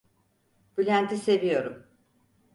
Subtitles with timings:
[0.77, 1.83] Bülent'i seviyorum…